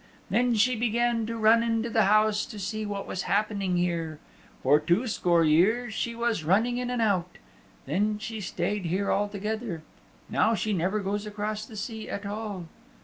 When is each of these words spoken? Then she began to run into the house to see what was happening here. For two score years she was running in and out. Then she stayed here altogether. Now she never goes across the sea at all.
Then 0.31 0.55
she 0.55 0.75
began 0.75 1.27
to 1.27 1.37
run 1.37 1.61
into 1.61 1.87
the 1.87 2.05
house 2.05 2.47
to 2.47 2.57
see 2.57 2.87
what 2.87 3.05
was 3.05 3.21
happening 3.29 3.77
here. 3.77 4.17
For 4.63 4.79
two 4.79 5.05
score 5.05 5.43
years 5.45 5.93
she 5.93 6.15
was 6.15 6.43
running 6.43 6.79
in 6.79 6.89
and 6.89 7.03
out. 7.03 7.37
Then 7.85 8.17
she 8.17 8.41
stayed 8.41 8.85
here 8.85 9.11
altogether. 9.11 9.83
Now 10.27 10.55
she 10.55 10.73
never 10.73 11.01
goes 11.01 11.27
across 11.27 11.67
the 11.67 11.77
sea 11.77 12.09
at 12.09 12.25
all. 12.25 12.65